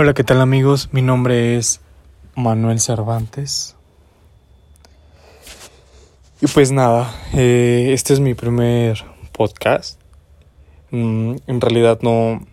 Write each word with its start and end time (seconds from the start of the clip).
Hola, 0.00 0.14
¿qué 0.14 0.22
tal 0.22 0.40
amigos? 0.40 0.90
Mi 0.92 1.02
nombre 1.02 1.56
es 1.56 1.80
Manuel 2.36 2.78
Cervantes. 2.78 3.74
Y 6.40 6.46
pues 6.46 6.70
nada, 6.70 7.12
eh, 7.34 7.90
este 7.92 8.14
es 8.14 8.20
mi 8.20 8.34
primer 8.34 9.04
podcast. 9.32 10.00
Mm, 10.92 11.34
en 11.48 11.60
realidad 11.60 11.98
no, 12.00 12.46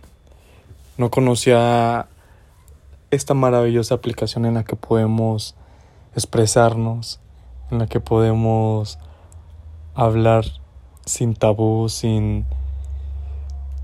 no 0.98 1.10
conocía 1.12 2.08
esta 3.12 3.34
maravillosa 3.34 3.94
aplicación 3.94 4.44
en 4.44 4.54
la 4.54 4.64
que 4.64 4.74
podemos 4.74 5.54
expresarnos, 6.16 7.20
en 7.70 7.78
la 7.78 7.86
que 7.86 8.00
podemos 8.00 8.98
hablar 9.94 10.46
sin 11.04 11.36
tabú, 11.36 11.88
sin... 11.90 12.44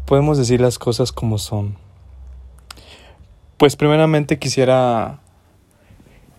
Podemos 0.05 0.37
decir 0.37 0.61
las 0.61 0.81
cosas 0.81 1.13
como 1.13 1.39
son. 1.39 1.81
Pues 3.63 3.77
primeramente 3.77 4.41
quisiera 4.41 5.21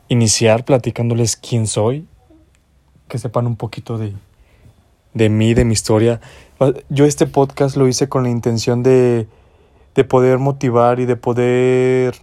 iniciar 0.10 0.66
platicándoles 0.66 1.38
quién 1.38 1.68
soy, 1.68 2.06
que 3.08 3.18
sepan 3.18 3.48
un 3.48 3.56
poquito 3.56 3.98
de, 3.98 4.14
de 5.14 5.30
mí, 5.30 5.54
de 5.54 5.64
mi 5.64 5.72
historia. 5.72 6.20
Yo 6.90 7.06
este 7.06 7.26
podcast 7.26 7.78
lo 7.78 7.88
hice 7.88 8.10
con 8.10 8.24
la 8.24 8.30
intención 8.30 8.84
de, 8.84 9.30
de 9.96 10.04
poder 10.04 10.38
motivar 10.38 11.00
y 11.00 11.06
de 11.06 11.16
poder 11.16 12.16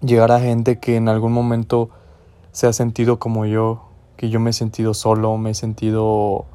llegar 0.00 0.30
a 0.30 0.38
gente 0.38 0.78
que 0.78 0.94
en 0.94 1.08
algún 1.08 1.32
momento 1.32 1.90
se 2.52 2.68
ha 2.68 2.72
sentido 2.72 3.18
como 3.18 3.46
yo, 3.46 3.88
que 4.16 4.30
yo 4.30 4.38
me 4.38 4.50
he 4.50 4.52
sentido 4.52 4.94
solo, 4.94 5.38
me 5.38 5.50
he 5.50 5.54
sentido 5.54 6.46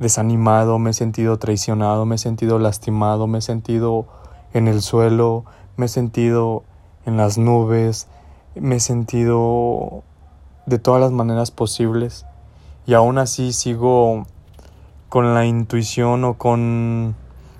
desanimado, 0.00 0.80
me 0.80 0.90
he 0.90 0.92
sentido 0.92 1.38
traicionado, 1.38 2.04
me 2.04 2.16
he 2.16 2.18
sentido 2.18 2.58
lastimado, 2.58 3.28
me 3.28 3.38
he 3.38 3.42
sentido 3.42 4.08
en 4.54 4.66
el 4.66 4.82
suelo, 4.82 5.44
me 5.76 5.86
he 5.86 5.88
sentido 5.88 6.64
en 7.06 7.16
las 7.16 7.38
nubes, 7.38 8.08
me 8.54 8.76
he 8.76 8.80
sentido 8.80 10.02
de 10.66 10.78
todas 10.78 11.00
las 11.00 11.12
maneras 11.12 11.50
posibles 11.50 12.26
y 12.86 12.94
aún 12.94 13.18
así 13.18 13.52
sigo 13.52 14.26
con 15.08 15.34
la 15.34 15.44
intuición 15.44 16.24
o 16.24 16.38
con... 16.38 17.14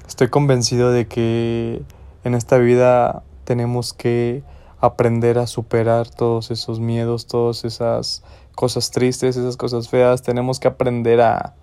Estoy 0.06 0.28
convencido 0.28 0.90
de 0.90 1.06
que 1.06 1.82
en 2.24 2.34
esta 2.34 2.58
vida 2.58 3.22
tenemos 3.44 3.92
que 3.92 4.42
aprender 4.80 5.38
a 5.38 5.46
superar 5.46 6.08
todos 6.08 6.50
esos 6.50 6.80
miedos, 6.80 7.26
todas 7.26 7.64
esas 7.64 8.22
cosas 8.54 8.90
tristes, 8.90 9.36
esas 9.36 9.56
cosas 9.56 9.88
feas. 9.88 10.22
Tenemos 10.22 10.60
que 10.60 10.68
aprender 10.68 11.20
a, 11.20 11.54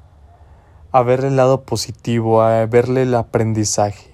a 0.91 1.03
ver 1.03 1.25
el 1.25 1.35
lado 1.35 1.61
positivo, 1.61 2.41
a 2.41 2.65
verle 2.65 3.03
el 3.03 3.13
aprendizaje. 3.13 4.08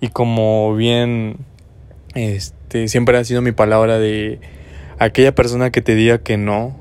Y 0.00 0.08
como 0.08 0.74
bien 0.74 1.38
este 2.14 2.88
siempre 2.88 3.18
ha 3.18 3.24
sido 3.24 3.42
mi 3.42 3.52
palabra 3.52 3.98
de 3.98 4.40
aquella 4.98 5.34
persona 5.34 5.70
que 5.70 5.82
te 5.82 5.94
diga 5.94 6.18
que 6.18 6.36
no, 6.36 6.76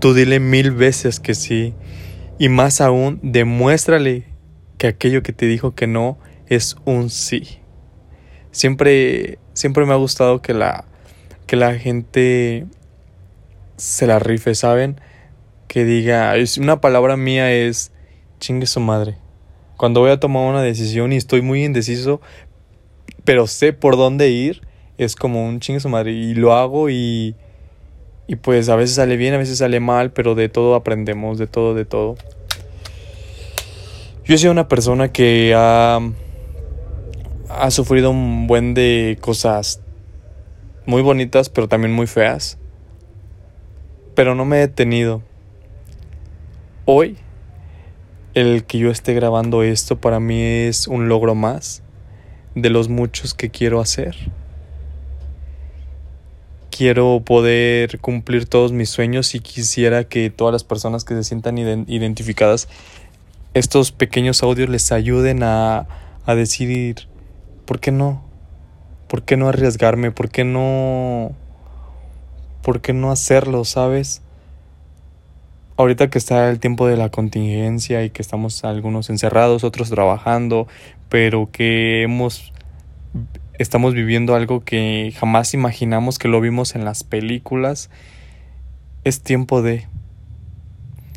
tú 0.00 0.14
dile 0.14 0.40
mil 0.40 0.72
veces 0.72 1.20
que 1.20 1.34
sí. 1.34 1.74
Y 2.38 2.48
más 2.48 2.80
aún, 2.80 3.20
demuéstrale 3.22 4.24
que 4.78 4.86
aquello 4.86 5.22
que 5.22 5.32
te 5.32 5.46
dijo 5.46 5.74
que 5.74 5.86
no 5.86 6.18
es 6.46 6.76
un 6.86 7.10
sí. 7.10 7.58
Siempre, 8.50 9.38
siempre 9.52 9.84
me 9.84 9.92
ha 9.92 9.96
gustado 9.96 10.40
que 10.40 10.54
la, 10.54 10.84
que 11.46 11.56
la 11.56 11.74
gente 11.74 12.66
se 13.76 14.06
la 14.06 14.18
rife, 14.18 14.54
¿saben? 14.54 15.00
Que 15.68 15.84
diga, 15.84 16.34
una 16.58 16.80
palabra 16.80 17.16
mía 17.16 17.52
es 17.52 17.92
chingue 18.38 18.66
su 18.66 18.80
madre. 18.80 19.18
Cuando 19.80 20.00
voy 20.00 20.10
a 20.10 20.20
tomar 20.20 20.46
una 20.46 20.60
decisión 20.60 21.10
y 21.10 21.16
estoy 21.16 21.40
muy 21.40 21.64
indeciso, 21.64 22.20
pero 23.24 23.46
sé 23.46 23.72
por 23.72 23.96
dónde 23.96 24.28
ir, 24.28 24.60
es 24.98 25.16
como 25.16 25.42
un 25.42 25.58
chingue 25.58 25.80
su 25.80 25.88
madre. 25.88 26.12
Y 26.12 26.34
lo 26.34 26.52
hago 26.52 26.90
y, 26.90 27.34
y 28.26 28.36
pues 28.36 28.68
a 28.68 28.76
veces 28.76 28.96
sale 28.96 29.16
bien, 29.16 29.32
a 29.32 29.38
veces 29.38 29.56
sale 29.56 29.80
mal, 29.80 30.12
pero 30.12 30.34
de 30.34 30.50
todo 30.50 30.74
aprendemos, 30.74 31.38
de 31.38 31.46
todo, 31.46 31.72
de 31.72 31.86
todo. 31.86 32.16
Yo 34.26 34.34
he 34.34 34.36
sido 34.36 34.52
una 34.52 34.68
persona 34.68 35.12
que 35.12 35.54
ha, 35.56 35.98
ha 37.48 37.70
sufrido 37.70 38.10
un 38.10 38.46
buen 38.46 38.74
de 38.74 39.16
cosas 39.22 39.80
muy 40.84 41.00
bonitas, 41.00 41.48
pero 41.48 41.68
también 41.68 41.94
muy 41.94 42.06
feas. 42.06 42.58
Pero 44.14 44.34
no 44.34 44.44
me 44.44 44.58
he 44.58 44.60
detenido. 44.60 45.22
Hoy, 46.84 47.16
el 48.34 48.64
que 48.64 48.78
yo 48.78 48.90
esté 48.90 49.14
grabando 49.14 49.62
esto 49.62 50.00
para 50.00 50.20
mí 50.20 50.40
es 50.40 50.86
un 50.86 51.08
logro 51.08 51.34
más 51.34 51.82
de 52.54 52.70
los 52.70 52.88
muchos 52.88 53.34
que 53.34 53.50
quiero 53.50 53.80
hacer. 53.80 54.16
Quiero 56.70 57.22
poder 57.24 58.00
cumplir 58.00 58.46
todos 58.46 58.72
mis 58.72 58.88
sueños 58.88 59.34
y 59.34 59.40
quisiera 59.40 60.04
que 60.04 60.30
todas 60.30 60.52
las 60.52 60.64
personas 60.64 61.04
que 61.04 61.14
se 61.14 61.24
sientan 61.24 61.58
identificadas, 61.58 62.68
estos 63.52 63.92
pequeños 63.92 64.42
audios 64.42 64.68
les 64.68 64.90
ayuden 64.92 65.42
a, 65.42 65.86
a 66.24 66.34
decidir, 66.34 67.08
¿por 67.66 67.80
qué 67.80 67.90
no? 67.90 68.22
¿Por 69.08 69.24
qué 69.24 69.36
no 69.36 69.48
arriesgarme? 69.48 70.12
¿Por 70.12 70.30
qué 70.30 70.44
no... 70.44 71.32
¿Por 72.62 72.80
qué 72.80 72.92
no 72.92 73.10
hacerlo, 73.10 73.64
sabes? 73.64 74.22
Ahorita 75.80 76.10
que 76.10 76.18
está 76.18 76.50
el 76.50 76.60
tiempo 76.60 76.86
de 76.86 76.96
la 76.96 77.08
contingencia 77.08 78.04
y 78.04 78.10
que 78.10 78.20
estamos 78.20 78.64
algunos 78.64 79.08
encerrados, 79.08 79.64
otros 79.64 79.88
trabajando, 79.88 80.68
pero 81.08 81.50
que 81.50 82.02
hemos 82.02 82.52
estamos 83.58 83.94
viviendo 83.94 84.34
algo 84.34 84.60
que 84.60 85.12
jamás 85.16 85.52
imaginamos 85.54 86.18
que 86.18 86.28
lo 86.28 86.40
vimos 86.40 86.74
en 86.74 86.84
las 86.84 87.02
películas, 87.02 87.90
es 89.04 89.22
tiempo 89.22 89.62
de 89.62 89.86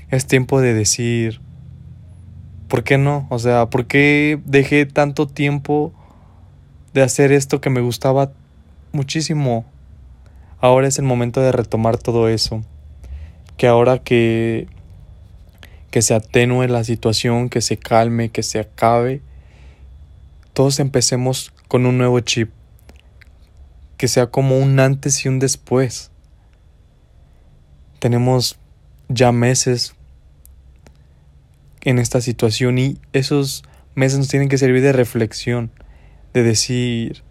es 0.10 0.28
tiempo 0.28 0.62
de 0.62 0.74
decir 0.74 1.42
¿por 2.70 2.84
qué 2.84 2.98
no? 2.98 3.28
O 3.30 3.40
sea, 3.40 3.70
¿por 3.70 3.86
qué 3.86 4.40
dejé 4.46 4.86
tanto 4.86 5.28
tiempo 5.28 5.94
de 6.94 7.02
hacer 7.04 7.32
esto 7.32 7.60
que 7.60 7.70
me 7.70 7.82
gustaba 7.82 8.32
muchísimo? 8.94 9.66
Ahora 10.60 10.88
es 10.88 11.00
el 11.00 11.06
momento 11.06 11.42
de 11.42 11.52
retomar 11.52 11.98
todo 11.98 12.30
eso 12.30 12.64
que 13.58 13.68
ahora 13.68 14.00
que, 14.00 14.68
que 15.92 16.02
se 16.02 16.14
atenúe 16.14 16.68
la 16.68 16.84
situación, 16.84 17.50
que 17.50 17.62
se 17.62 17.78
calme, 17.78 18.30
que 18.30 18.44
se 18.44 18.60
acabe, 18.60 19.22
todos 20.54 20.80
empecemos 20.80 21.54
con 21.68 21.86
un 21.86 21.98
nuevo 21.98 22.20
chip, 22.20 22.52
que 23.98 24.08
sea 24.08 24.28
como 24.28 24.58
un 24.58 24.80
antes 24.80 25.26
y 25.26 25.30
un 25.30 25.40
después. 25.40 26.12
Tenemos 28.00 28.58
ya 29.08 29.32
meses 29.32 29.96
en 31.82 32.00
esta 32.00 32.22
situación 32.22 32.78
y 32.78 32.98
esos 33.14 33.64
meses 33.96 34.18
nos 34.20 34.28
tienen 34.28 34.50
que 34.50 34.58
servir 34.58 34.82
de 34.82 34.94
reflexión, 34.94 35.72
de 36.34 36.44
decir, 36.44 37.24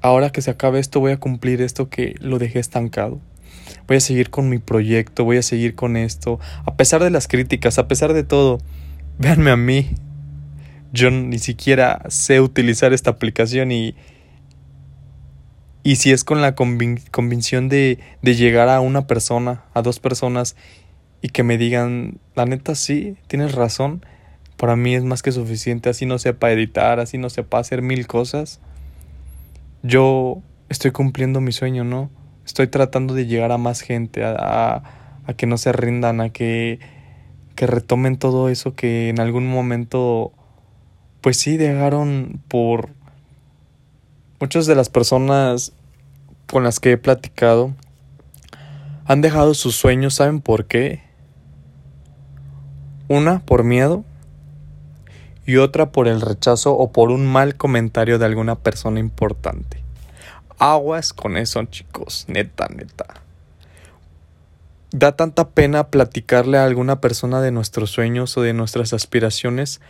ahora 0.00 0.30
que 0.30 0.42
se 0.42 0.50
acabe 0.50 0.80
esto 0.80 1.00
voy 1.00 1.12
a 1.12 1.20
cumplir 1.20 1.62
esto 1.62 1.88
que 1.88 2.14
lo 2.20 2.38
dejé 2.38 2.58
estancado 2.58 3.20
voy 3.90 3.96
a 3.96 4.00
seguir 4.00 4.30
con 4.30 4.48
mi 4.48 4.58
proyecto, 4.58 5.24
voy 5.24 5.38
a 5.38 5.42
seguir 5.42 5.74
con 5.74 5.96
esto, 5.96 6.38
a 6.64 6.76
pesar 6.76 7.02
de 7.02 7.10
las 7.10 7.26
críticas, 7.26 7.76
a 7.76 7.88
pesar 7.88 8.12
de 8.12 8.22
todo. 8.22 8.58
Véanme 9.18 9.50
a 9.50 9.56
mí. 9.56 9.90
Yo 10.92 11.10
ni 11.10 11.40
siquiera 11.40 12.02
sé 12.08 12.40
utilizar 12.40 12.92
esta 12.92 13.10
aplicación 13.10 13.72
y 13.72 13.96
y 15.82 15.96
si 15.96 16.12
es 16.12 16.22
con 16.22 16.40
la 16.40 16.54
convicción 16.54 17.68
de, 17.68 17.98
de 18.22 18.34
llegar 18.36 18.68
a 18.68 18.80
una 18.80 19.08
persona, 19.08 19.64
a 19.74 19.82
dos 19.82 19.98
personas 19.98 20.54
y 21.20 21.30
que 21.30 21.42
me 21.42 21.58
digan, 21.58 22.20
la 22.36 22.46
neta 22.46 22.76
sí, 22.76 23.16
tienes 23.26 23.56
razón, 23.56 24.06
para 24.56 24.76
mí 24.76 24.94
es 24.94 25.02
más 25.02 25.22
que 25.22 25.32
suficiente, 25.32 25.90
así 25.90 26.06
no 26.06 26.20
sepa 26.20 26.52
editar, 26.52 27.00
así 27.00 27.18
no 27.18 27.28
sepa 27.28 27.58
hacer 27.58 27.82
mil 27.82 28.06
cosas. 28.06 28.60
Yo 29.82 30.42
estoy 30.68 30.92
cumpliendo 30.92 31.40
mi 31.40 31.50
sueño, 31.50 31.82
¿no? 31.82 32.08
Estoy 32.50 32.66
tratando 32.66 33.14
de 33.14 33.26
llegar 33.26 33.52
a 33.52 33.58
más 33.58 33.80
gente, 33.80 34.24
a, 34.24 34.82
que 35.36 35.46
no 35.46 35.56
se 35.56 35.70
rindan, 35.70 36.20
a 36.20 36.30
que, 36.30 36.80
que 37.54 37.68
retomen 37.68 38.16
todo 38.16 38.48
eso 38.48 38.74
que 38.74 39.08
en 39.08 39.20
algún 39.20 39.46
momento, 39.46 40.32
pues 41.20 41.36
sí, 41.36 41.56
dejaron 41.56 42.42
por 42.48 42.90
muchas 44.40 44.66
de 44.66 44.74
las 44.74 44.88
personas 44.88 45.72
con 46.48 46.64
las 46.64 46.80
que 46.80 46.92
he 46.92 46.98
platicado, 46.98 47.72
han 49.04 49.20
dejado 49.20 49.54
sus 49.54 49.76
sueños, 49.76 50.14
¿saben 50.14 50.40
por 50.40 50.66
qué? 50.66 51.02
Una, 53.06 53.38
por 53.40 53.62
miedo, 53.62 54.04
y 55.46 55.56
otra 55.56 55.92
por 55.92 56.08
el 56.08 56.20
rechazo 56.20 56.76
o 56.76 56.90
por 56.90 57.10
un 57.10 57.26
mal 57.26 57.54
comentario 57.54 58.18
de 58.18 58.26
alguna 58.26 58.56
persona 58.56 58.98
importante. 58.98 59.79
Aguas 60.60 61.14
con 61.14 61.38
eso, 61.38 61.64
chicos. 61.64 62.26
Neta, 62.28 62.68
neta. 62.68 63.06
Da 64.92 65.16
tanta 65.16 65.48
pena 65.48 65.88
platicarle 65.88 66.58
a 66.58 66.64
alguna 66.64 67.00
persona 67.00 67.40
de 67.40 67.50
nuestros 67.50 67.90
sueños 67.90 68.36
o 68.36 68.42
de 68.42 68.52
nuestras 68.52 68.92
aspiraciones 68.92 69.80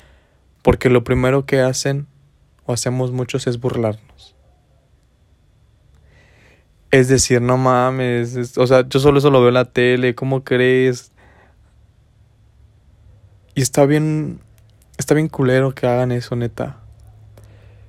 porque 0.63 0.89
lo 0.89 1.03
primero 1.03 1.45
que 1.45 1.61
hacen 1.61 2.07
o 2.67 2.73
hacemos 2.73 3.11
muchos 3.11 3.49
es 3.49 3.59
burlarnos. 3.59 4.37
Es 6.93 7.09
decir, 7.09 7.43
no 7.43 7.57
mames, 7.57 8.57
o 8.57 8.67
sea, 8.67 8.89
yo 8.89 9.01
solo 9.01 9.19
eso 9.19 9.31
lo 9.31 9.41
veo 9.41 9.49
en 9.49 9.55
la 9.55 9.65
tele, 9.65 10.15
¿cómo 10.15 10.45
crees? 10.45 11.11
Y 13.57 13.63
está 13.63 13.87
bien, 13.87 14.41
está 14.99 15.15
bien 15.15 15.29
culero 15.29 15.75
que 15.75 15.89
hagan 15.89 16.13
eso, 16.13 16.37
neta. 16.37 16.79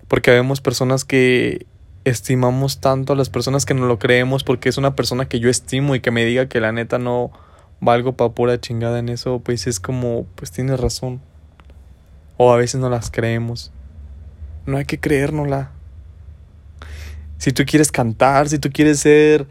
Porque 0.07 0.31
vemos 0.31 0.61
personas 0.61 1.05
que 1.05 1.67
estimamos 2.03 2.79
tanto 2.79 3.13
a 3.13 3.15
las 3.15 3.29
personas 3.29 3.65
que 3.65 3.73
no 3.73 3.85
lo 3.85 3.99
creemos 3.99 4.43
porque 4.43 4.69
es 4.69 4.77
una 4.77 4.95
persona 4.95 5.27
que 5.27 5.39
yo 5.39 5.49
estimo 5.49 5.95
y 5.95 5.99
que 5.99 6.11
me 6.11 6.25
diga 6.25 6.47
que 6.47 6.59
la 6.59 6.71
neta 6.71 6.97
no 6.97 7.31
valgo 7.79 8.13
pa' 8.13 8.33
pura 8.33 8.59
chingada 8.59 8.99
en 8.99 9.09
eso, 9.09 9.39
pues 9.39 9.67
es 9.67 9.79
como, 9.79 10.25
pues 10.35 10.51
tienes 10.51 10.79
razón. 10.79 11.21
O 12.37 12.53
a 12.53 12.57
veces 12.57 12.79
no 12.79 12.89
las 12.89 13.11
creemos. 13.11 13.71
No 14.65 14.77
hay 14.77 14.85
que 14.85 14.99
creérnosla. 14.99 15.71
Si 17.37 17.51
tú 17.51 17.65
quieres 17.65 17.91
cantar, 17.91 18.49
si 18.49 18.59
tú 18.59 18.69
quieres 18.71 18.99
ser, 18.99 19.47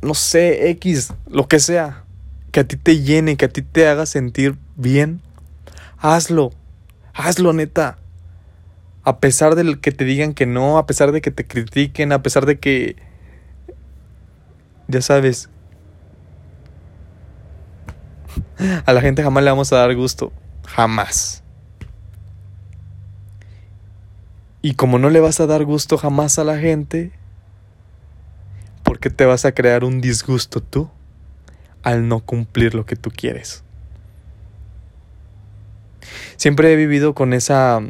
no 0.00 0.14
sé, 0.14 0.70
X, 0.70 1.12
lo 1.28 1.48
que 1.48 1.58
sea, 1.58 2.04
que 2.52 2.60
a 2.60 2.64
ti 2.64 2.76
te 2.76 3.00
llene, 3.02 3.36
que 3.36 3.46
a 3.46 3.48
ti 3.48 3.62
te 3.62 3.88
haga 3.88 4.06
sentir 4.06 4.56
bien, 4.76 5.20
hazlo. 5.98 6.52
Hazlo, 7.12 7.52
neta. 7.52 7.98
A 9.06 9.20
pesar 9.20 9.54
de 9.54 9.78
que 9.78 9.92
te 9.92 10.04
digan 10.04 10.34
que 10.34 10.46
no, 10.46 10.78
a 10.78 10.86
pesar 10.86 11.12
de 11.12 11.20
que 11.20 11.30
te 11.30 11.46
critiquen, 11.46 12.10
a 12.10 12.24
pesar 12.24 12.44
de 12.44 12.58
que... 12.58 12.96
Ya 14.88 15.00
sabes. 15.00 15.48
A 18.84 18.92
la 18.92 19.00
gente 19.00 19.22
jamás 19.22 19.44
le 19.44 19.50
vamos 19.50 19.72
a 19.72 19.76
dar 19.76 19.94
gusto. 19.94 20.32
Jamás. 20.66 21.44
Y 24.60 24.74
como 24.74 24.98
no 24.98 25.08
le 25.08 25.20
vas 25.20 25.38
a 25.38 25.46
dar 25.46 25.64
gusto 25.64 25.98
jamás 25.98 26.40
a 26.40 26.44
la 26.44 26.58
gente, 26.58 27.12
¿por 28.82 28.98
qué 28.98 29.08
te 29.08 29.24
vas 29.24 29.44
a 29.44 29.52
crear 29.52 29.84
un 29.84 30.00
disgusto 30.00 30.60
tú 30.60 30.90
al 31.84 32.08
no 32.08 32.18
cumplir 32.18 32.74
lo 32.74 32.84
que 32.84 32.96
tú 32.96 33.12
quieres? 33.12 33.62
Siempre 36.36 36.72
he 36.72 36.76
vivido 36.76 37.14
con 37.14 37.32
esa 37.32 37.80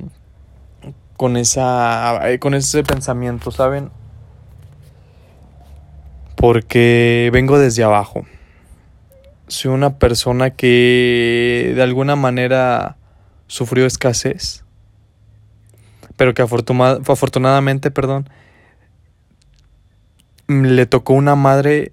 con 1.16 1.36
esa 1.36 2.20
con 2.40 2.54
ese 2.54 2.82
pensamiento, 2.82 3.50
¿saben? 3.50 3.90
Porque 6.36 7.30
vengo 7.32 7.58
desde 7.58 7.84
abajo. 7.84 8.26
Soy 9.48 9.72
una 9.72 9.98
persona 9.98 10.50
que 10.50 11.72
de 11.74 11.82
alguna 11.82 12.16
manera 12.16 12.96
sufrió 13.46 13.86
escasez 13.86 14.66
pero 16.16 16.34
que 16.34 16.42
afortunadamente, 16.42 17.90
perdón, 17.90 18.28
le 20.48 20.86
tocó 20.86 21.12
una 21.12 21.34
madre 21.34 21.92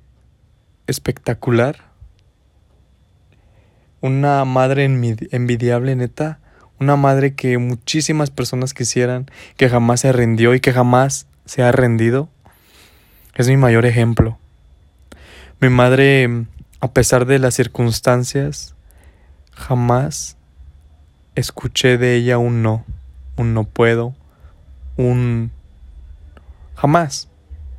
espectacular, 0.87 1.77
una 4.01 4.45
madre 4.45 4.85
envidiable, 4.85 5.95
neta, 5.95 6.39
una 6.83 6.95
madre 6.95 7.33
que 7.33 7.57
muchísimas 7.57 8.29
personas 8.29 8.73
quisieran, 8.73 9.29
que 9.57 9.69
jamás 9.69 10.01
se 10.01 10.11
rindió 10.11 10.53
y 10.53 10.59
que 10.59 10.73
jamás 10.73 11.27
se 11.45 11.63
ha 11.63 11.71
rendido. 11.71 12.29
Es 13.35 13.47
mi 13.47 13.57
mayor 13.57 13.85
ejemplo. 13.85 14.37
Mi 15.59 15.69
madre, 15.69 16.45
a 16.79 16.91
pesar 16.91 17.25
de 17.25 17.39
las 17.39 17.55
circunstancias, 17.55 18.75
jamás 19.51 20.37
escuché 21.35 21.97
de 21.97 22.15
ella 22.15 22.37
un 22.37 22.61
no 22.61 22.85
un 23.35 23.53
no 23.53 23.63
puedo, 23.63 24.13
un 24.97 25.51
jamás. 26.75 27.29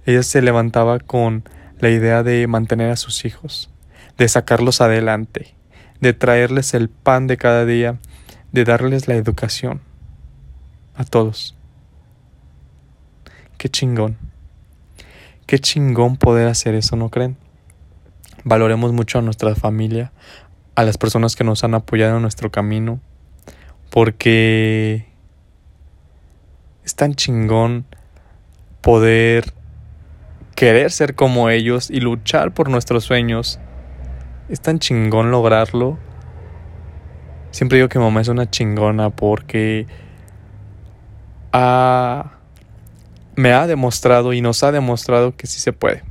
Ella 0.06 0.22
se 0.22 0.42
levantaba 0.42 0.98
con 0.98 1.44
la 1.78 1.90
idea 1.90 2.22
de 2.22 2.46
mantener 2.46 2.90
a 2.90 2.96
sus 2.96 3.24
hijos, 3.24 3.70
de 4.18 4.28
sacarlos 4.28 4.80
adelante, 4.80 5.54
de 6.00 6.12
traerles 6.12 6.74
el 6.74 6.88
pan 6.88 7.26
de 7.26 7.36
cada 7.36 7.64
día, 7.64 7.98
de 8.54 8.62
darles 8.62 9.08
la 9.08 9.16
educación 9.16 9.80
a 10.94 11.02
todos. 11.04 11.56
Qué 13.58 13.68
chingón. 13.68 14.16
Qué 15.44 15.58
chingón 15.58 16.16
poder 16.16 16.46
hacer 16.46 16.76
eso, 16.76 16.94
¿no 16.94 17.08
creen? 17.08 17.36
Valoremos 18.44 18.92
mucho 18.92 19.18
a 19.18 19.22
nuestra 19.22 19.56
familia, 19.56 20.12
a 20.76 20.84
las 20.84 20.98
personas 20.98 21.34
que 21.34 21.42
nos 21.42 21.64
han 21.64 21.74
apoyado 21.74 22.14
en 22.14 22.22
nuestro 22.22 22.52
camino, 22.52 23.00
porque 23.90 25.08
es 26.84 26.94
tan 26.94 27.14
chingón 27.14 27.86
poder 28.82 29.52
querer 30.54 30.92
ser 30.92 31.16
como 31.16 31.50
ellos 31.50 31.90
y 31.90 31.98
luchar 31.98 32.54
por 32.54 32.68
nuestros 32.68 33.02
sueños. 33.02 33.58
Es 34.48 34.60
tan 34.60 34.78
chingón 34.78 35.32
lograrlo. 35.32 35.98
Siempre 37.54 37.78
digo 37.78 37.88
que 37.88 38.00
mamá 38.00 38.20
es 38.20 38.26
una 38.26 38.50
chingona 38.50 39.10
porque 39.10 39.86
me 41.52 43.52
ha 43.52 43.66
demostrado 43.68 44.32
y 44.32 44.40
nos 44.40 44.64
ha 44.64 44.72
demostrado 44.72 45.36
que 45.36 45.46
sí 45.46 45.60
se 45.60 45.72
puede. 45.72 46.02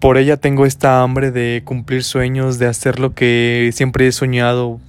Por 0.00 0.18
ella 0.18 0.36
tengo 0.36 0.66
esta 0.66 1.00
hambre 1.00 1.30
de 1.30 1.62
cumplir 1.64 2.02
sueños, 2.02 2.58
de 2.58 2.66
hacer 2.66 2.98
lo 2.98 3.14
que 3.14 3.70
siempre 3.72 4.08
he 4.08 4.12
soñado, 4.12 4.80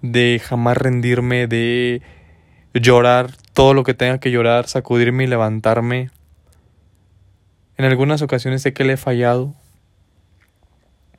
de 0.00 0.40
jamás 0.42 0.78
rendirme, 0.78 1.46
de 1.46 2.00
llorar 2.72 3.30
todo 3.52 3.74
lo 3.74 3.82
que 3.82 3.92
tenga 3.92 4.20
que 4.20 4.30
llorar, 4.30 4.68
sacudirme 4.68 5.24
y 5.24 5.26
levantarme. 5.26 6.08
En 7.76 7.84
algunas 7.84 8.22
ocasiones 8.22 8.62
sé 8.62 8.72
que 8.72 8.84
le 8.84 8.94
he 8.94 8.96
fallado, 8.96 9.54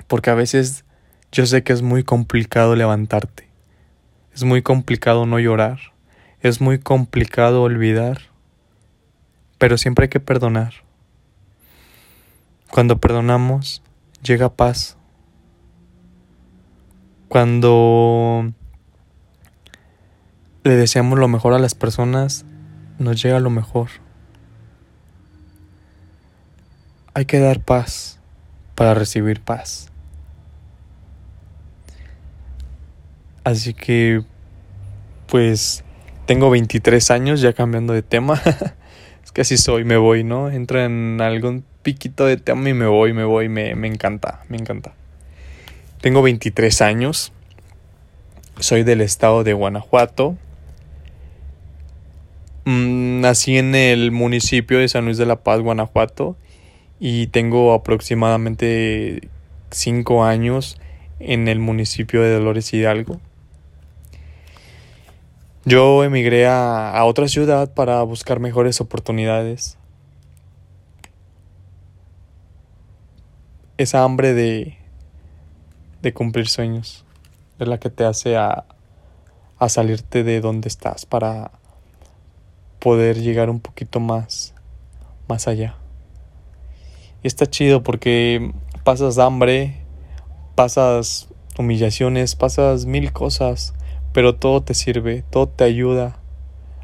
porque 0.07 0.31
a 0.31 0.36
veces 0.36 0.86
yo 1.36 1.46
sé 1.46 1.64
que 1.64 1.74
es 1.74 1.82
muy 1.82 2.06
complicado 2.06 2.78
levantarte, 2.78 3.50
es 4.34 4.46
muy 4.46 4.62
complicado 4.62 5.26
no 5.26 5.38
llorar, 5.38 5.92
es 6.40 6.62
muy 6.62 6.80
complicado 6.80 7.62
olvidar, 7.62 8.22
pero 9.58 9.78
siempre 9.78 10.06
hay 10.06 10.10
que 10.10 10.22
perdonar. 10.22 10.76
Cuando 12.72 13.02
perdonamos, 13.02 13.84
llega 14.24 14.56
paz. 14.56 14.96
Cuando 17.28 18.54
le 20.64 20.76
deseamos 20.78 21.20
lo 21.20 21.28
mejor 21.28 21.54
a 21.54 21.60
las 21.60 21.76
personas, 21.76 22.46
nos 22.98 23.21
llega 23.21 23.42
lo 23.42 23.50
mejor. 23.50 23.90
Hay 27.14 27.26
que 27.26 27.40
dar 27.40 27.59
paz 27.59 28.21
para 28.74 28.94
recibir 28.94 29.42
paz. 29.42 29.92
Así 33.45 33.75
que, 33.75 34.23
pues, 35.28 35.83
tengo 36.25 36.49
23 36.49 37.11
años 37.11 37.42
ya 37.42 37.54
cambiando 37.54 37.94
de 37.94 38.02
tema. 38.02 38.42
es 39.23 39.31
que 39.31 39.42
así 39.42 39.56
soy, 39.56 39.83
me 39.83 39.97
voy, 39.97 40.23
¿no? 40.23 40.49
Entro 40.49 40.83
en 40.83 41.21
algún 41.21 41.64
piquito 41.83 42.25
de 42.25 42.37
tema 42.37 42.68
y 42.69 42.73
me 42.73 42.87
voy, 42.87 43.14
me 43.14 43.23
voy, 43.23 43.47
me, 43.47 43.75
me 43.75 43.87
encanta, 43.87 44.44
me 44.49 44.57
encanta. 44.57 44.95
Tengo 46.02 46.23
23 46.23 46.81
años. 46.81 47.33
Soy 48.59 48.81
del 48.81 49.02
estado 49.02 49.44
de 49.44 49.54
Guanajuato. 49.54 50.35
Mm, 52.66 53.21
nací 53.21 53.59
en 53.59 53.75
el 53.75 54.11
municipio 54.11 54.80
de 54.80 54.87
San 54.87 55.06
Luis 55.06 55.18
de 55.18 55.28
la 55.28 55.44
Paz, 55.44 55.59
Guanajuato, 55.59 56.35
y 56.99 57.28
tengo 57.28 57.75
aproximadamente 57.75 59.30
cinco 59.69 60.23
años 60.23 60.80
en 61.19 61.47
el 61.47 61.59
municipio 61.59 62.23
de 62.23 62.31
Dolores 62.31 62.73
Hidalgo. 62.73 63.21
Yo 65.68 66.04
emigré 66.04 66.45
a, 66.45 66.92
a 66.92 67.06
otra 67.06 67.28
ciudad 67.28 67.74
para 67.74 68.04
buscar 68.04 68.40
mejores 68.40 68.81
oportunidades. 68.81 69.80
Esa 73.78 74.04
hambre 74.04 74.36
de, 74.36 74.78
de 76.04 76.14
cumplir 76.14 76.48
sueños 76.48 77.04
es 77.57 77.68
la 77.68 77.80
que 77.80 77.90
te 77.90 78.06
hace 78.06 78.38
a, 78.38 78.66
a 79.57 79.69
salirte 79.69 80.24
de 80.24 80.40
donde 80.40 80.68
estás 80.68 81.07
para 81.07 81.50
poder 82.78 83.19
llegar 83.19 83.50
un 83.50 83.60
poquito 83.60 84.00
más, 84.00 84.54
más 85.28 85.48
allá. 85.48 85.78
Y 87.24 87.28
está 87.28 87.48
chido 87.48 87.81
porque 87.81 88.54
pasas 88.84 89.18
hambre, 89.18 89.81
pasas 90.54 91.28
humillaciones, 91.57 92.36
pasas 92.36 92.86
mil 92.86 93.12
cosas, 93.14 93.74
pero 94.16 94.34
todo 94.34 94.64
te 94.64 94.74
sirve, 94.74 95.26
todo 95.30 95.50
te 95.50 95.66
ayuda 95.66 96.18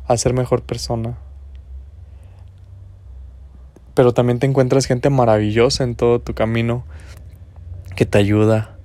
a 0.05 0.17
ser 0.17 0.33
mejor 0.33 0.63
persona. 0.63 1.17
Pero 3.93 4.13
también 4.13 4.39
te 4.39 4.47
encuentras 4.47 4.85
gente 4.85 5.09
maravillosa 5.09 5.85
en 5.85 5.95
todo 5.95 6.19
tu 6.19 6.33
camino 6.33 6.83
que 7.95 8.05
te 8.05 8.17
ayuda. 8.17 8.77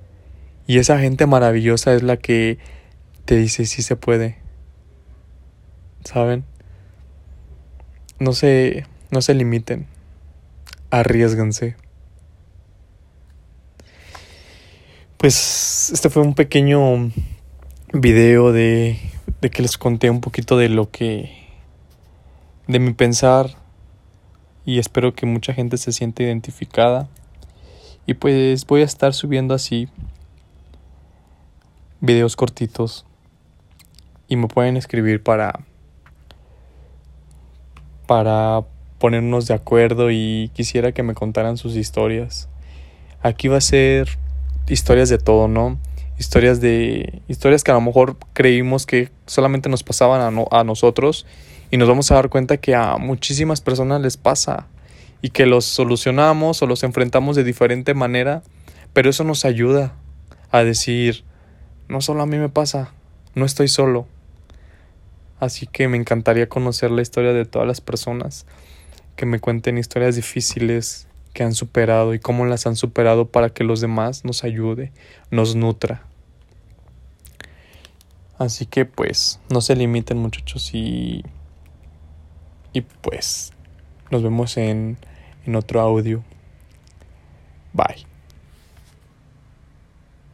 Y 0.65 0.77
esa 0.77 0.97
gente 0.97 1.27
maravillosa 1.27 1.93
es 1.93 2.03
la 2.03 2.15
que 2.15 2.57
te 3.25 3.35
dice 3.35 3.65
si 3.65 3.81
se 3.81 3.97
puede 3.97 4.37
¿saben? 6.05 6.45
No 8.17 8.31
se, 8.31 8.85
no 9.11 9.21
se 9.21 9.33
limiten, 9.33 9.87
arriesganse. 10.89 11.75
Pues 15.17 15.89
este 15.91 16.09
fue 16.09 16.23
un 16.23 16.33
pequeño 16.33 17.11
video 17.93 18.51
de, 18.51 18.99
de 19.41 19.49
que 19.49 19.61
les 19.61 19.77
conté 19.77 20.09
un 20.09 20.21
poquito 20.21 20.57
de 20.57 20.69
lo 20.69 20.89
que, 20.91 21.31
de 22.67 22.79
mi 22.79 22.93
pensar 22.93 23.51
y 24.65 24.79
espero 24.79 25.13
que 25.13 25.25
mucha 25.25 25.53
gente 25.53 25.77
se 25.77 25.91
sienta 25.91 26.23
identificada. 26.23 27.07
Y 28.05 28.13
pues 28.15 28.65
voy 28.65 28.81
a 28.81 28.85
estar 28.85 29.13
subiendo 29.13 29.53
así 29.53 29.89
videos 31.99 32.35
cortitos 32.35 33.05
y 34.27 34.35
me 34.35 34.47
pueden 34.47 34.77
escribir 34.77 35.23
para 35.23 35.65
para 38.05 38.63
ponernos 38.99 39.47
de 39.47 39.53
acuerdo 39.53 40.09
y 40.11 40.49
quisiera 40.53 40.91
que 40.93 41.03
me 41.03 41.13
contaran 41.13 41.57
sus 41.57 41.75
historias. 41.75 42.49
Aquí 43.21 43.47
va 43.47 43.57
a 43.57 43.61
ser 43.61 44.17
historias 44.67 45.09
de 45.09 45.17
todo, 45.17 45.47
¿no? 45.47 45.77
Historias 46.17 46.61
de 46.61 47.21
historias 47.27 47.63
que 47.63 47.71
a 47.71 47.75
lo 47.75 47.81
mejor 47.81 48.17
creímos 48.33 48.85
que 48.85 49.11
solamente 49.25 49.69
nos 49.69 49.83
pasaban 49.83 50.21
a, 50.21 50.59
a 50.59 50.63
nosotros 50.63 51.25
y 51.69 51.77
nos 51.77 51.87
vamos 51.87 52.11
a 52.11 52.15
dar 52.15 52.29
cuenta 52.29 52.57
que 52.57 52.75
a 52.75 52.97
muchísimas 52.97 53.61
personas 53.61 54.01
les 54.01 54.17
pasa 54.17 54.67
y 55.21 55.29
que 55.29 55.45
los 55.45 55.65
solucionamos 55.65 56.61
o 56.61 56.67
los 56.67 56.83
enfrentamos 56.83 57.35
de 57.35 57.43
diferente 57.43 57.93
manera, 57.93 58.43
pero 58.93 59.09
eso 59.09 59.23
nos 59.23 59.45
ayuda 59.45 59.93
a 60.51 60.63
decir, 60.63 61.23
no 61.87 62.01
solo 62.01 62.23
a 62.23 62.25
mí 62.25 62.37
me 62.37 62.49
pasa, 62.49 62.93
no 63.35 63.45
estoy 63.45 63.67
solo. 63.67 64.07
Así 65.39 65.67
que 65.67 65.87
me 65.87 65.97
encantaría 65.97 66.49
conocer 66.49 66.89
la 66.89 67.01
historia 67.01 67.33
de 67.33 67.45
todas 67.45 67.67
las 67.67 67.81
personas 67.81 68.45
que 69.15 69.25
me 69.25 69.39
cuenten 69.39 69.77
historias 69.77 70.15
difíciles 70.15 71.07
que 71.37 71.43
han 71.43 71.53
superado 71.53 72.15
y 72.15 72.19
cómo 72.19 72.47
las 72.47 72.65
han 72.65 72.75
superado 72.75 73.27
para 73.27 73.51
que 73.51 73.63
los 73.63 73.79
demás 73.79 74.25
nos 74.25 74.43
ayude, 74.43 74.91
nos 75.29 75.55
nutra. 75.55 76.01
Así 78.39 78.65
que 78.65 78.85
pues 78.85 79.39
no 79.51 79.61
se 79.61 79.75
limiten 79.75 80.17
muchachos 80.17 80.71
y 80.73 81.23
y 82.73 82.81
pues 82.81 83.53
nos 84.09 84.23
vemos 84.23 84.57
en, 84.57 84.97
en 85.45 85.55
otro 85.55 85.79
audio. 85.79 86.23
Bye. 87.71 88.16